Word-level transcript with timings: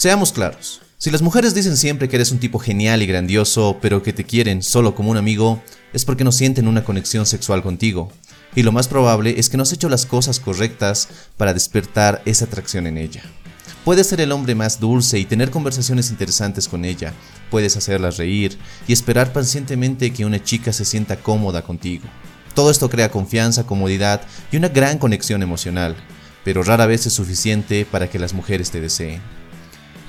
Seamos 0.00 0.32
claros, 0.32 0.80
si 0.96 1.10
las 1.10 1.20
mujeres 1.20 1.52
dicen 1.52 1.76
siempre 1.76 2.08
que 2.08 2.16
eres 2.16 2.32
un 2.32 2.38
tipo 2.38 2.58
genial 2.58 3.02
y 3.02 3.06
grandioso, 3.06 3.76
pero 3.82 4.02
que 4.02 4.14
te 4.14 4.24
quieren 4.24 4.62
solo 4.62 4.94
como 4.94 5.10
un 5.10 5.18
amigo, 5.18 5.62
es 5.92 6.06
porque 6.06 6.24
no 6.24 6.32
sienten 6.32 6.68
una 6.68 6.84
conexión 6.84 7.26
sexual 7.26 7.62
contigo. 7.62 8.10
Y 8.56 8.62
lo 8.62 8.72
más 8.72 8.88
probable 8.88 9.38
es 9.38 9.50
que 9.50 9.58
no 9.58 9.62
has 9.62 9.74
hecho 9.74 9.90
las 9.90 10.06
cosas 10.06 10.40
correctas 10.40 11.08
para 11.36 11.52
despertar 11.52 12.22
esa 12.24 12.46
atracción 12.46 12.86
en 12.86 12.96
ella. 12.96 13.22
Puedes 13.84 14.06
ser 14.06 14.22
el 14.22 14.32
hombre 14.32 14.54
más 14.54 14.80
dulce 14.80 15.18
y 15.18 15.26
tener 15.26 15.50
conversaciones 15.50 16.08
interesantes 16.08 16.66
con 16.66 16.86
ella, 16.86 17.12
puedes 17.50 17.76
hacerla 17.76 18.10
reír 18.10 18.56
y 18.88 18.94
esperar 18.94 19.34
pacientemente 19.34 20.14
que 20.14 20.24
una 20.24 20.42
chica 20.42 20.72
se 20.72 20.86
sienta 20.86 21.16
cómoda 21.16 21.60
contigo. 21.60 22.04
Todo 22.54 22.70
esto 22.70 22.88
crea 22.88 23.10
confianza, 23.10 23.66
comodidad 23.66 24.22
y 24.50 24.56
una 24.56 24.68
gran 24.68 24.96
conexión 24.96 25.42
emocional, 25.42 25.94
pero 26.42 26.62
rara 26.62 26.86
vez 26.86 27.04
es 27.04 27.12
suficiente 27.12 27.84
para 27.84 28.08
que 28.08 28.18
las 28.18 28.32
mujeres 28.32 28.70
te 28.70 28.80
deseen. 28.80 29.20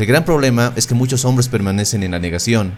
El 0.00 0.06
gran 0.06 0.24
problema 0.24 0.72
es 0.76 0.86
que 0.86 0.94
muchos 0.94 1.26
hombres 1.26 1.48
permanecen 1.48 2.02
en 2.02 2.12
la 2.12 2.18
negación. 2.18 2.72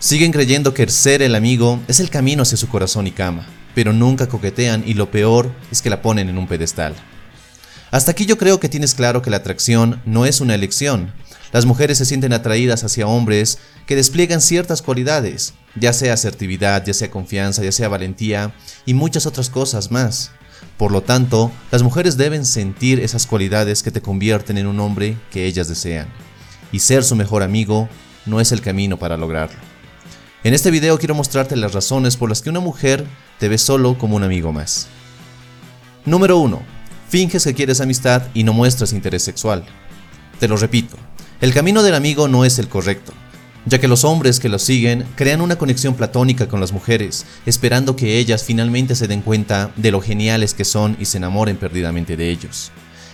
Siguen 0.00 0.32
creyendo 0.32 0.74
que 0.74 0.88
ser 0.88 1.22
el 1.22 1.36
amigo 1.36 1.80
es 1.86 2.00
el 2.00 2.10
camino 2.10 2.42
hacia 2.42 2.58
su 2.58 2.68
corazón 2.68 3.06
y 3.06 3.12
cama, 3.12 3.46
pero 3.72 3.92
nunca 3.92 4.28
coquetean 4.28 4.82
y 4.84 4.94
lo 4.94 5.12
peor 5.12 5.52
es 5.70 5.80
que 5.80 5.90
la 5.90 6.02
ponen 6.02 6.28
en 6.28 6.36
un 6.36 6.48
pedestal. 6.48 6.96
Hasta 7.92 8.10
aquí 8.10 8.26
yo 8.26 8.36
creo 8.36 8.58
que 8.58 8.68
tienes 8.68 8.94
claro 8.94 9.22
que 9.22 9.30
la 9.30 9.36
atracción 9.36 10.02
no 10.06 10.26
es 10.26 10.40
una 10.40 10.56
elección. 10.56 11.12
Las 11.52 11.66
mujeres 11.66 11.98
se 11.98 12.04
sienten 12.04 12.32
atraídas 12.32 12.82
hacia 12.82 13.06
hombres 13.06 13.58
que 13.86 13.94
despliegan 13.94 14.40
ciertas 14.40 14.82
cualidades, 14.82 15.54
ya 15.76 15.92
sea 15.92 16.14
asertividad, 16.14 16.84
ya 16.84 16.94
sea 16.94 17.12
confianza, 17.12 17.62
ya 17.62 17.70
sea 17.70 17.86
valentía 17.86 18.52
y 18.86 18.94
muchas 18.94 19.26
otras 19.26 19.50
cosas 19.50 19.92
más. 19.92 20.32
Por 20.76 20.90
lo 20.90 21.02
tanto, 21.02 21.52
las 21.70 21.82
mujeres 21.82 22.16
deben 22.16 22.44
sentir 22.44 23.00
esas 23.00 23.26
cualidades 23.26 23.82
que 23.82 23.90
te 23.90 24.02
convierten 24.02 24.58
en 24.58 24.66
un 24.66 24.80
hombre 24.80 25.16
que 25.30 25.46
ellas 25.46 25.68
desean. 25.68 26.08
Y 26.72 26.80
ser 26.80 27.04
su 27.04 27.14
mejor 27.14 27.42
amigo 27.42 27.88
no 28.26 28.40
es 28.40 28.50
el 28.52 28.60
camino 28.60 28.98
para 28.98 29.16
lograrlo. 29.16 29.58
En 30.42 30.52
este 30.52 30.70
video 30.70 30.98
quiero 30.98 31.14
mostrarte 31.14 31.56
las 31.56 31.72
razones 31.72 32.16
por 32.16 32.28
las 32.28 32.42
que 32.42 32.50
una 32.50 32.60
mujer 32.60 33.06
te 33.38 33.48
ve 33.48 33.58
solo 33.58 33.96
como 33.96 34.16
un 34.16 34.24
amigo 34.24 34.52
más. 34.52 34.88
Número 36.04 36.38
1 36.38 36.74
Finges 37.08 37.44
que 37.44 37.54
quieres 37.54 37.80
amistad 37.80 38.22
y 38.34 38.42
no 38.42 38.52
muestras 38.52 38.92
interés 38.92 39.22
sexual. 39.22 39.64
Te 40.40 40.48
lo 40.48 40.56
repito, 40.56 40.96
el 41.40 41.54
camino 41.54 41.82
del 41.84 41.94
amigo 41.94 42.26
no 42.26 42.44
es 42.44 42.58
el 42.58 42.68
correcto, 42.68 43.12
ya 43.66 43.78
que 43.78 43.88
los 43.88 44.04
hombres 44.04 44.40
que 44.40 44.48
lo 44.48 44.58
siguen 44.58 45.06
crean 45.16 45.40
una 45.40 45.56
conexión 45.56 45.94
platónica 45.94 46.48
con 46.48 46.60
las 46.60 46.72
mujeres, 46.72 47.24
esperando 47.46 47.96
que 47.96 48.18
ellas 48.18 48.44
finalmente 48.44 48.94
se 48.94 49.08
den 49.08 49.22
cuenta 49.22 49.70
de 49.76 49.90
lo 49.90 50.00
geniales 50.00 50.54
que 50.54 50.64
son 50.64 50.96
y 51.00 51.06
se 51.06 51.18
enamoren 51.18 51.56
perdidamente 51.56 52.16
de 52.16 52.30
ellos. 52.30 52.70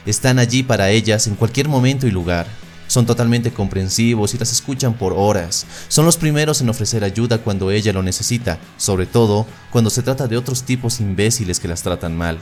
Están 0.07 0.39
allí 0.39 0.63
para 0.63 0.91
ellas 0.91 1.27
en 1.27 1.35
cualquier 1.35 1.69
momento 1.69 2.07
y 2.07 2.11
lugar. 2.11 2.47
Son 2.87 3.07
totalmente 3.07 3.53
comprensivos 3.53 4.35
y 4.35 4.39
las 4.39 4.51
escuchan 4.51 4.95
por 4.95 5.13
horas. 5.13 5.67
Son 5.87 6.05
los 6.05 6.17
primeros 6.17 6.61
en 6.61 6.69
ofrecer 6.71 7.05
ayuda 7.05 7.39
cuando 7.39 7.71
ella 7.71 7.93
lo 7.93 8.03
necesita, 8.03 8.59
sobre 8.77 9.07
todo 9.07 9.47
cuando 9.71 9.91
se 9.91 10.03
trata 10.03 10.27
de 10.27 10.37
otros 10.37 10.65
tipos 10.65 10.99
imbéciles 10.99 11.61
que 11.61 11.69
las 11.69 11.83
tratan 11.83 12.17
mal. 12.17 12.39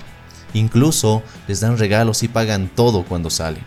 Incluso 0.55 1.23
les 1.47 1.61
dan 1.61 1.77
regalos 1.77 2.23
y 2.23 2.29
pagan 2.29 2.71
todo 2.75 3.05
cuando 3.05 3.29
salen. 3.29 3.63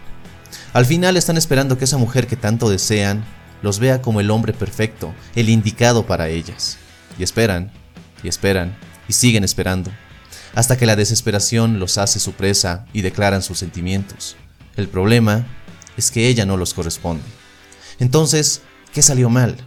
Al 0.74 0.86
final 0.86 1.18
están 1.18 1.38
esperando 1.38 1.78
que 1.78 1.86
esa 1.86 1.98
mujer 1.98 2.26
que 2.26 2.36
tanto 2.36 2.70
desean 2.70 3.24
los 3.62 3.80
vea 3.80 4.02
como 4.02 4.20
el 4.20 4.32
hombre 4.32 4.54
perfecto, 4.54 5.14
el 5.36 5.50
indicado 5.50 6.06
para 6.06 6.30
ellas. 6.30 6.78
Y 7.18 7.24
esperan, 7.24 7.72
y 8.24 8.28
esperan, 8.28 8.78
y 9.08 9.14
siguen 9.14 9.44
esperando, 9.44 9.92
hasta 10.56 10.78
que 10.78 10.86
la 10.86 10.96
desesperación 10.96 11.80
los 11.80 11.98
hace 11.98 12.20
su 12.20 12.34
presa 12.34 12.86
y 12.94 13.02
declaran 13.02 13.42
sus 13.42 13.60
sentimientos. 13.60 14.36
El 14.76 14.88
problema 14.88 15.46
es 15.98 16.12
que 16.12 16.28
ella 16.28 16.46
no 16.46 16.58
los 16.58 16.74
corresponde. 16.74 17.24
Entonces, 18.00 18.62
¿qué 18.94 19.02
salió 19.02 19.30
mal? 19.30 19.58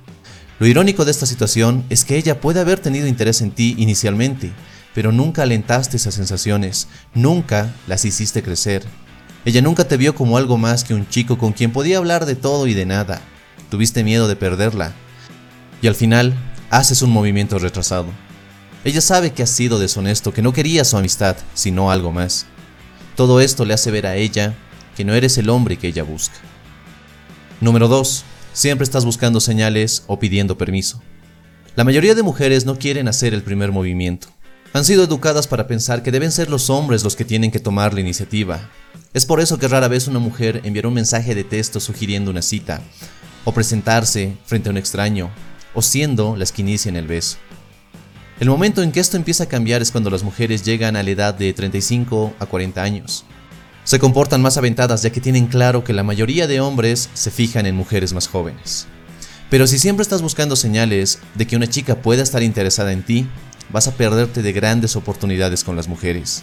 Lo 0.58 0.66
irónico 0.66 1.04
de 1.04 1.10
esta 1.10 1.26
situación 1.26 1.84
es 1.90 2.04
que 2.04 2.16
ella 2.16 2.40
puede 2.40 2.60
haber 2.60 2.78
tenido 2.78 3.06
interés 3.06 3.40
en 3.40 3.50
ti 3.50 3.74
inicialmente, 3.78 4.52
pero 4.94 5.12
nunca 5.12 5.42
alentaste 5.42 5.96
esas 5.96 6.14
sensaciones, 6.14 6.88
nunca 7.12 7.74
las 7.86 8.04
hiciste 8.04 8.42
crecer. 8.42 8.84
Ella 9.44 9.60
nunca 9.60 9.86
te 9.86 9.96
vio 9.96 10.14
como 10.14 10.38
algo 10.38 10.56
más 10.56 10.84
que 10.84 10.94
un 10.94 11.08
chico 11.08 11.36
con 11.36 11.52
quien 11.52 11.72
podía 11.72 11.98
hablar 11.98 12.24
de 12.24 12.36
todo 12.36 12.66
y 12.66 12.74
de 12.74 12.86
nada. 12.86 13.20
Tuviste 13.70 14.04
miedo 14.04 14.28
de 14.28 14.36
perderla. 14.36 14.92
Y 15.82 15.86
al 15.86 15.94
final, 15.94 16.34
haces 16.70 17.02
un 17.02 17.10
movimiento 17.10 17.58
retrasado. 17.58 18.06
Ella 18.84 19.00
sabe 19.00 19.32
que 19.32 19.42
has 19.42 19.50
sido 19.50 19.78
deshonesto, 19.78 20.32
que 20.32 20.42
no 20.42 20.52
querías 20.52 20.88
su 20.88 20.96
amistad, 20.96 21.36
sino 21.54 21.90
algo 21.90 22.12
más. 22.12 22.46
Todo 23.16 23.40
esto 23.40 23.64
le 23.64 23.74
hace 23.74 23.90
ver 23.90 24.06
a 24.06 24.16
ella 24.16 24.54
que 24.96 25.04
no 25.04 25.14
eres 25.14 25.38
el 25.38 25.48
hombre 25.48 25.76
que 25.76 25.88
ella 25.88 26.02
busca. 26.02 26.36
Número 27.60 27.88
2. 27.88 28.24
Siempre 28.52 28.84
estás 28.84 29.04
buscando 29.04 29.40
señales 29.40 30.04
o 30.06 30.18
pidiendo 30.18 30.58
permiso. 30.58 31.02
La 31.76 31.84
mayoría 31.84 32.14
de 32.14 32.22
mujeres 32.22 32.66
no 32.66 32.78
quieren 32.78 33.08
hacer 33.08 33.34
el 33.34 33.42
primer 33.42 33.72
movimiento 33.72 34.28
han 34.74 34.84
sido 34.84 35.04
educadas 35.04 35.46
para 35.46 35.68
pensar 35.68 36.02
que 36.02 36.10
deben 36.10 36.32
ser 36.32 36.50
los 36.50 36.68
hombres 36.68 37.04
los 37.04 37.14
que 37.14 37.24
tienen 37.24 37.52
que 37.52 37.60
tomar 37.60 37.94
la 37.94 38.00
iniciativa. 38.00 38.70
Es 39.12 39.24
por 39.24 39.40
eso 39.40 39.56
que 39.56 39.68
rara 39.68 39.86
vez 39.86 40.08
una 40.08 40.18
mujer 40.18 40.62
enviará 40.64 40.88
un 40.88 40.94
mensaje 40.94 41.36
de 41.36 41.44
texto 41.44 41.78
sugiriendo 41.78 42.32
una 42.32 42.42
cita, 42.42 42.82
o 43.44 43.52
presentarse 43.52 44.36
frente 44.44 44.68
a 44.68 44.72
un 44.72 44.78
extraño, 44.78 45.30
o 45.74 45.82
siendo 45.82 46.36
las 46.36 46.52
que 46.52 46.62
inician 46.62 46.96
el 46.96 47.06
beso. 47.06 47.36
El 48.40 48.48
momento 48.48 48.82
en 48.82 48.90
que 48.90 49.00
esto 49.00 49.16
empieza 49.16 49.44
a 49.44 49.48
cambiar 49.48 49.80
es 49.80 49.92
cuando 49.92 50.10
las 50.10 50.24
mujeres 50.24 50.64
llegan 50.64 50.96
a 50.96 51.02
la 51.02 51.10
edad 51.10 51.34
de 51.34 51.52
35 51.52 52.34
a 52.38 52.46
40 52.46 52.82
años. 52.82 53.24
Se 53.84 53.98
comportan 53.98 54.42
más 54.42 54.56
aventadas 54.56 55.02
ya 55.02 55.10
que 55.10 55.20
tienen 55.20 55.46
claro 55.46 55.84
que 55.84 55.92
la 55.92 56.02
mayoría 56.02 56.46
de 56.46 56.60
hombres 56.60 57.10
se 57.14 57.30
fijan 57.30 57.66
en 57.66 57.76
mujeres 57.76 58.12
más 58.12 58.26
jóvenes. 58.26 58.86
Pero 59.50 59.66
si 59.66 59.78
siempre 59.78 60.02
estás 60.02 60.22
buscando 60.22 60.56
señales 60.56 61.20
de 61.34 61.46
que 61.46 61.54
una 61.54 61.68
chica 61.68 62.02
pueda 62.02 62.22
estar 62.22 62.42
interesada 62.42 62.92
en 62.92 63.04
ti, 63.04 63.26
vas 63.70 63.86
a 63.86 63.92
perderte 63.92 64.42
de 64.42 64.52
grandes 64.52 64.96
oportunidades 64.96 65.62
con 65.62 65.76
las 65.76 65.86
mujeres. 65.86 66.42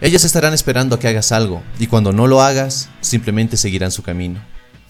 Ellas 0.00 0.24
estarán 0.24 0.52
esperando 0.52 0.96
a 0.96 0.98
que 0.98 1.08
hagas 1.08 1.32
algo, 1.32 1.62
y 1.78 1.86
cuando 1.86 2.12
no 2.12 2.26
lo 2.26 2.42
hagas, 2.42 2.88
simplemente 3.00 3.56
seguirán 3.56 3.92
su 3.92 4.02
camino. 4.02 4.40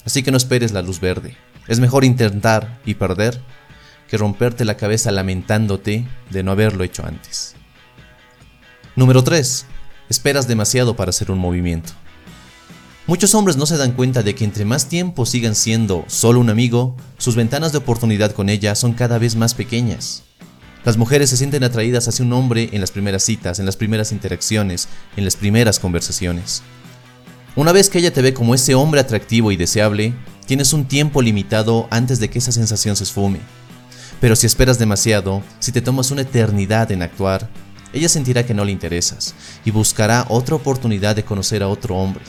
Así 0.04 0.22
que 0.22 0.30
no 0.30 0.36
esperes 0.36 0.72
la 0.72 0.82
luz 0.82 1.00
verde. 1.00 1.36
Es 1.68 1.80
mejor 1.80 2.04
intentar 2.04 2.80
y 2.84 2.94
perder 2.94 3.40
que 4.08 4.18
romperte 4.18 4.64
la 4.64 4.76
cabeza 4.76 5.10
lamentándote 5.10 6.06
de 6.30 6.42
no 6.42 6.52
haberlo 6.52 6.84
hecho 6.84 7.06
antes. 7.06 7.54
Número 8.96 9.24
3. 9.24 9.66
Esperas 10.08 10.46
demasiado 10.46 10.94
para 10.94 11.10
hacer 11.10 11.30
un 11.30 11.38
movimiento. 11.38 11.92
Muchos 13.06 13.34
hombres 13.34 13.56
no 13.56 13.66
se 13.66 13.76
dan 13.76 13.92
cuenta 13.92 14.22
de 14.22 14.34
que 14.34 14.44
entre 14.44 14.64
más 14.64 14.88
tiempo 14.88 15.26
sigan 15.26 15.54
siendo 15.54 16.04
solo 16.06 16.40
un 16.40 16.48
amigo, 16.48 16.96
sus 17.18 17.36
ventanas 17.36 17.72
de 17.72 17.78
oportunidad 17.78 18.32
con 18.32 18.48
ella 18.48 18.74
son 18.74 18.94
cada 18.94 19.18
vez 19.18 19.36
más 19.36 19.54
pequeñas. 19.54 20.22
Las 20.84 20.96
mujeres 20.96 21.30
se 21.30 21.36
sienten 21.36 21.64
atraídas 21.64 22.08
hacia 22.08 22.24
un 22.24 22.32
hombre 22.32 22.70
en 22.72 22.80
las 22.80 22.90
primeras 22.90 23.22
citas, 23.22 23.58
en 23.58 23.66
las 23.66 23.76
primeras 23.76 24.12
interacciones, 24.12 24.88
en 25.16 25.24
las 25.24 25.36
primeras 25.36 25.80
conversaciones. 25.80 26.62
Una 27.56 27.70
vez 27.70 27.88
que 27.88 27.98
ella 28.00 28.12
te 28.12 28.20
ve 28.20 28.34
como 28.34 28.52
ese 28.52 28.74
hombre 28.74 29.00
atractivo 29.00 29.52
y 29.52 29.56
deseable, 29.56 30.12
tienes 30.44 30.72
un 30.72 30.86
tiempo 30.86 31.22
limitado 31.22 31.86
antes 31.88 32.18
de 32.18 32.28
que 32.28 32.40
esa 32.40 32.50
sensación 32.50 32.96
se 32.96 33.04
esfume. 33.04 33.38
Pero 34.20 34.34
si 34.34 34.46
esperas 34.46 34.76
demasiado, 34.76 35.40
si 35.60 35.70
te 35.70 35.80
tomas 35.80 36.10
una 36.10 36.22
eternidad 36.22 36.90
en 36.90 37.02
actuar, 37.02 37.48
ella 37.92 38.08
sentirá 38.08 38.44
que 38.44 38.54
no 38.54 38.64
le 38.64 38.72
interesas 38.72 39.36
y 39.64 39.70
buscará 39.70 40.26
otra 40.30 40.56
oportunidad 40.56 41.14
de 41.14 41.24
conocer 41.24 41.62
a 41.62 41.68
otro 41.68 41.94
hombre. 41.94 42.24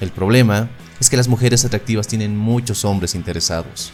El 0.00 0.10
problema 0.10 0.70
es 1.00 1.10
que 1.10 1.16
las 1.16 1.26
mujeres 1.26 1.64
atractivas 1.64 2.06
tienen 2.06 2.36
muchos 2.36 2.84
hombres 2.84 3.16
interesados. 3.16 3.90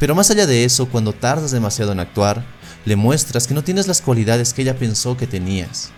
Pero 0.00 0.16
más 0.16 0.32
allá 0.32 0.48
de 0.48 0.64
eso, 0.64 0.88
cuando 0.88 1.12
tardas 1.12 1.52
demasiado 1.52 1.92
en 1.92 2.00
actuar, 2.00 2.44
le 2.84 2.96
muestras 2.96 3.46
que 3.46 3.54
no 3.54 3.62
tienes 3.62 3.86
las 3.86 4.02
cualidades 4.02 4.52
que 4.52 4.62
ella 4.62 4.76
pensó 4.76 5.16
que 5.16 5.28
tenías, 5.28 5.92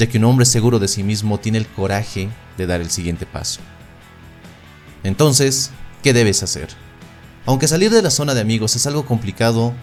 ya 0.00 0.06
que 0.06 0.16
un 0.16 0.24
hombre 0.24 0.46
seguro 0.46 0.78
de 0.78 0.88
sí 0.88 1.02
mismo 1.02 1.38
tiene 1.38 1.58
el 1.58 1.66
coraje 1.66 2.30
de 2.56 2.66
dar 2.66 2.80
el 2.80 2.90
siguiente 2.90 3.26
paso. 3.26 3.60
Entonces, 5.04 5.72
¿qué 6.02 6.14
debes 6.14 6.42
hacer? 6.42 6.68
Aunque 7.44 7.68
salir 7.68 7.90
de 7.90 8.00
la 8.00 8.10
zona 8.10 8.32
de 8.32 8.40
amigos 8.40 8.76
es 8.76 8.86
algo 8.86 9.04
complicado, 9.04 9.74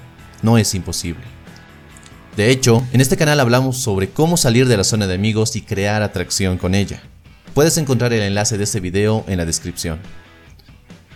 no 0.42 0.58
es 0.58 0.74
imposible. 0.74 1.22
De 2.36 2.50
hecho, 2.50 2.84
en 2.94 3.02
este 3.02 3.16
canal 3.16 3.40
hablamos 3.40 3.78
sobre 3.78 4.10
cómo 4.10 4.38
salir 4.38 4.68
de 4.68 4.78
la 4.78 4.84
zona 4.84 5.06
de 5.06 5.14
amigos 5.14 5.56
y 5.56 5.62
crear 5.62 6.02
atracción 6.02 6.58
con 6.58 6.74
ella. 6.74 7.04
Puedes 7.54 7.78
encontrar 7.78 8.12
el 8.12 8.24
enlace 8.24 8.58
de 8.58 8.64
este 8.64 8.80
video 8.80 9.24
en 9.28 9.38
la 9.38 9.46
descripción. 9.46 10.00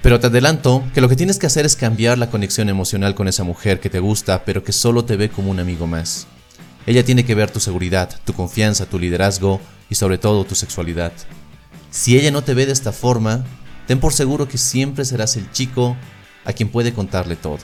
Pero 0.03 0.19
te 0.19 0.27
adelanto 0.27 0.83
que 0.93 1.01
lo 1.01 1.09
que 1.09 1.15
tienes 1.15 1.39
que 1.39 1.47
hacer 1.47 1.65
es 1.65 1.75
cambiar 1.75 2.19
la 2.19 2.29
conexión 2.29 2.69
emocional 2.69 3.15
con 3.15 3.27
esa 3.27 3.43
mujer 3.43 3.79
que 3.79 3.89
te 3.89 3.99
gusta, 3.99 4.45
pero 4.45 4.63
que 4.63 4.71
solo 4.71 5.05
te 5.05 5.15
ve 5.15 5.29
como 5.29 5.49
un 5.49 5.59
amigo 5.59 5.87
más. 5.87 6.27
Ella 6.85 7.05
tiene 7.05 7.25
que 7.25 7.35
ver 7.35 7.51
tu 7.51 7.59
seguridad, 7.59 8.09
tu 8.25 8.33
confianza, 8.33 8.85
tu 8.85 8.97
liderazgo 8.97 9.61
y 9.89 9.95
sobre 9.95 10.17
todo 10.17 10.45
tu 10.45 10.55
sexualidad. 10.55 11.11
Si 11.91 12.17
ella 12.17 12.31
no 12.31 12.43
te 12.43 12.53
ve 12.53 12.65
de 12.65 12.71
esta 12.71 12.91
forma, 12.91 13.45
ten 13.87 13.99
por 13.99 14.13
seguro 14.13 14.47
que 14.47 14.57
siempre 14.57 15.05
serás 15.05 15.35
el 15.35 15.51
chico 15.51 15.95
a 16.45 16.53
quien 16.53 16.69
puede 16.69 16.93
contarle 16.93 17.35
todo. 17.35 17.59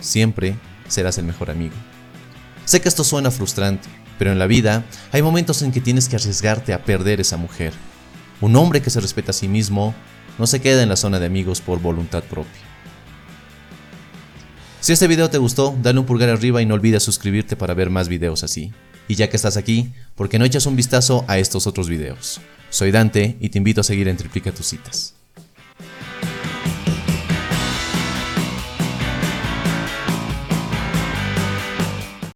Siempre 0.00 0.56
serás 0.88 1.18
el 1.18 1.24
mejor 1.24 1.50
amigo. 1.50 1.74
Sé 2.64 2.80
que 2.80 2.88
esto 2.88 3.04
suena 3.04 3.30
frustrante, 3.30 3.88
pero 4.18 4.32
en 4.32 4.38
la 4.38 4.46
vida 4.46 4.84
hay 5.12 5.22
momentos 5.22 5.60
en 5.62 5.72
que 5.72 5.80
tienes 5.80 6.08
que 6.08 6.16
arriesgarte 6.16 6.72
a 6.72 6.84
perder 6.84 7.20
esa 7.20 7.36
mujer. 7.36 7.74
Un 8.40 8.56
hombre 8.56 8.80
que 8.80 8.90
se 8.90 9.00
respeta 9.00 9.30
a 9.30 9.34
sí 9.34 9.48
mismo 9.48 9.94
no 10.38 10.46
se 10.46 10.60
queda 10.60 10.82
en 10.82 10.88
la 10.88 10.96
zona 10.96 11.20
de 11.20 11.26
amigos 11.26 11.60
por 11.60 11.80
voluntad 11.80 12.22
propia. 12.24 12.73
Si 14.84 14.92
este 14.92 15.06
video 15.06 15.30
te 15.30 15.38
gustó, 15.38 15.74
dale 15.82 15.98
un 15.98 16.04
pulgar 16.04 16.28
arriba 16.28 16.60
y 16.60 16.66
no 16.66 16.74
olvides 16.74 17.02
suscribirte 17.02 17.56
para 17.56 17.72
ver 17.72 17.88
más 17.88 18.10
videos 18.10 18.44
así. 18.44 18.70
Y 19.08 19.14
ya 19.14 19.30
que 19.30 19.36
estás 19.36 19.56
aquí, 19.56 19.94
¿por 20.14 20.28
qué 20.28 20.38
no 20.38 20.44
echas 20.44 20.66
un 20.66 20.76
vistazo 20.76 21.24
a 21.26 21.38
estos 21.38 21.66
otros 21.66 21.88
videos? 21.88 22.38
Soy 22.68 22.90
Dante 22.90 23.38
y 23.40 23.48
te 23.48 23.56
invito 23.56 23.80
a 23.80 23.84
seguir 23.84 24.08
en 24.08 24.18
Triplica 24.18 24.52
tus 24.52 24.66
citas. 24.66 25.13